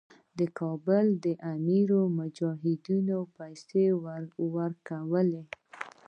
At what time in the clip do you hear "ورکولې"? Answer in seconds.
4.05-5.41